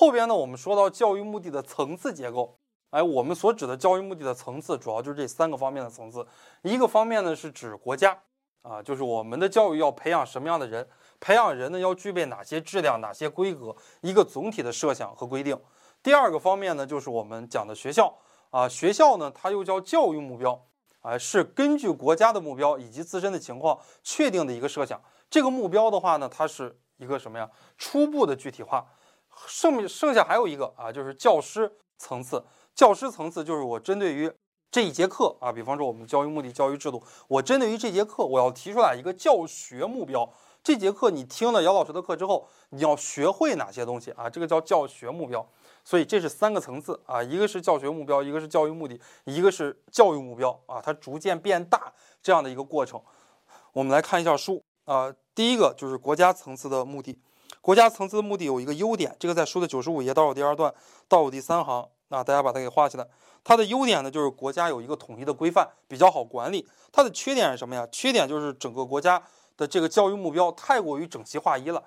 [0.00, 2.58] 后边呢，我们说到教育目的的层次结构。
[2.88, 6.26] 哎，我们所指的教育目的的层次，主要就是这三个方面的层次。
[6.62, 8.18] 一个方面呢，是指国家
[8.62, 10.88] 啊，就是我们的教育要培养什么样的人，
[11.20, 15.60] 培养人呢要具备哪些质量、哪些规格，一个总体的设想和规定。
[16.02, 18.16] 第二个方面呢，就是我们讲的学校
[18.48, 20.58] 啊，学校呢，它又叫教育目标，
[21.02, 24.98] 啊，是根据国家的目标以及自身的情况确定的一个设想。
[25.28, 27.50] 这个目标的话呢，它是一个什么呀？
[27.76, 28.86] 初步的具体化。
[29.46, 32.44] 剩剩下还有一个啊，就是教师层次。
[32.74, 34.32] 教师层次就是我针对于
[34.70, 40.32] 这一节课啊，比方说我们教育目的、教育制度，我针对于这节课，我要提出来一个教学目标。
[40.62, 44.30] 这节课你听了姚老师的课之后，你要学会哪些东西啊？
[44.30, 45.46] 这个叫教学目标。
[45.82, 53.00] 所以这是三个层次啊，一个是教学目标，一个是教育目的，一个是教育目标啊，它逐渐变大这样的一个过程。
[53.72, 57.18] 我们来看一下书啊，第一个就是国家层次的目的。
[57.60, 60.72] 国家层次的目的有一个优点，这个在书的九十五页倒数第二段
[61.08, 61.86] 倒数第三行。
[62.08, 63.06] 那大家把它给画起来。
[63.44, 66.68] 它的优点呢，就是国家有一个统一的规范，比较好管理。
[66.90, 67.86] 它的缺点是什么呀？
[67.92, 69.22] 缺点就是整个国家
[69.56, 71.82] 的这个教育目标太过于整齐划一了。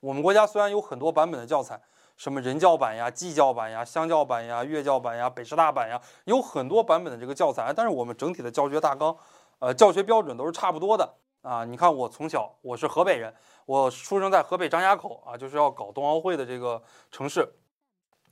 [0.00, 1.80] 我们国家虽然有很多版本的教材，
[2.16, 9.14] 什么人教版呀、技教版呀、湘教版呀、粤教版呀、北师大版呀，有很多版本的这个教材，但是我们整体的教学大纲，
[9.58, 11.14] 呃，教学标准都是差不多的
[11.46, 11.64] 啊。
[11.64, 17.48] 你看我从小我是河北人，我出生在河北张家口啊，就是要搞冬奥会的这个城市，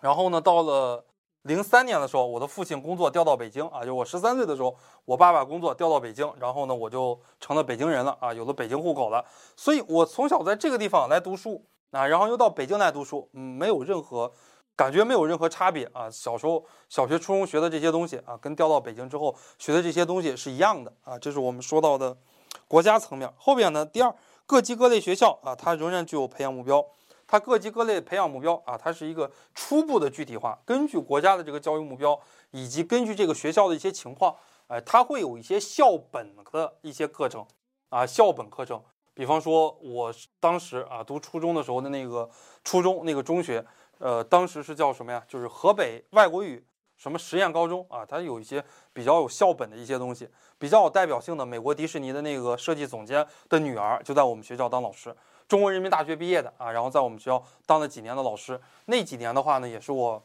[0.00, 1.04] 然后呢，到了。
[1.44, 9.24] 零三年的时候，我的父亲工作调到北京啊，就我十三岁的时候，我爸爸工作调到北京，然后呢，我就成了北京人了啊，有了北京户口了。
[9.56, 14.30] 所以，我从小在这个地方来读书啊，然后又到北京来读书，嗯，没有任何
[14.76, 16.10] 感觉，没有任何差别啊。
[16.10, 21.18] 小时候小学、初中学的这些东西啊，跟调到北京之后学的这些东西是一样的啊。
[21.18, 22.14] 这是我们说到的
[22.70, 23.28] 国家层面。
[23.36, 24.14] 后边呢，第二，
[24.46, 26.86] 各级各类学校啊，它仍然具有培养目标。
[27.26, 32.16] 它各级各类培养目标啊，它是一个初步的具体化，根据国家的这个教育目标，
[32.52, 34.36] 以及根据这个学校的一些情况，
[34.68, 37.44] 哎，它会有一些校本的一些课程
[37.88, 38.80] 啊，校本课程。
[39.14, 42.30] 比方说，我当时啊读初中的时候的那个
[42.62, 43.64] 初中那个中学，
[43.98, 45.20] 呃，当时是叫什么呀？
[45.26, 46.64] 就是河北外国语
[47.00, 48.62] 什么实验高中啊，它有一些
[48.92, 50.28] 比较有校本的一些东西，
[50.58, 51.46] 比较有代表性的。
[51.46, 55.16] 美国迪士尼的那个设计总监的女儿就在我们学校当老师。
[55.48, 58.60] 中国人民大学毕业的啊，然后在我们学校当了几年的老师。
[58.84, 60.22] 那几年的话呢，也是我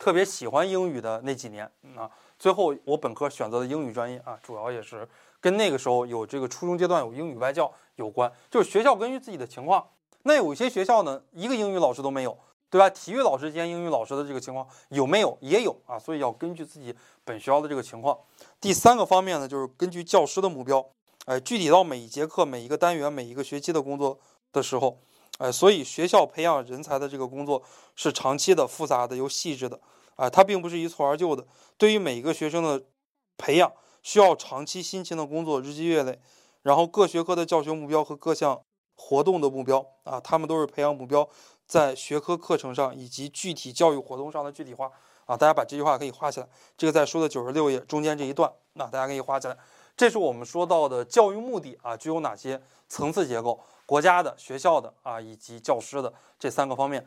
[0.00, 1.64] 特别喜欢英语的那几年
[1.96, 2.10] 啊。
[2.36, 5.08] 最后我本科选择的英语专业啊，主要也是
[5.40, 8.30] 跟那个时候有这个初中阶段有英语外教有关。
[8.50, 9.86] 就是学校根据自己的情况，
[10.24, 12.36] 那有一些学校呢，一个英语老师都没有，
[12.70, 12.90] 对吧？
[12.90, 15.36] 体育老师兼英语老师的这个情况有没有？
[15.40, 15.98] 也有啊。
[15.98, 16.94] 所以要根据自己
[17.24, 18.18] 本学校的这个情况。
[18.60, 20.84] 第三个方面呢，就是根据教师的目标，
[21.26, 24.18] 哎，具体到每一节课、每一个单元、每一个学期的工作。
[24.52, 24.98] 的时候，
[25.36, 27.62] 哎，所以学校培养人才的这个工作
[27.94, 29.78] 是长期的、复杂的又细致的，
[30.14, 31.46] 哎，它并不是一蹴而就的。
[31.76, 32.82] 对于每一个学生的
[33.36, 33.70] 培养，
[34.02, 36.18] 需要长期辛勤的工作，日积月累。
[36.62, 38.58] 然后各学科的教学目标和各项
[38.96, 41.28] 活动的目标啊，他们都是培养目标
[41.66, 44.90] 在学科课程上以及具体教育活动上的具体化
[45.24, 45.36] 啊。
[45.36, 49.56] 大家把这句话可以画起来，这个在书的九十六页中间这一段，那大家可以画起来。
[49.96, 53.58] 这是我们说到的教育目的啊，具有哪些层次结构？
[53.84, 57.04] 国家的、学校的啊，以及教师的这三个方面。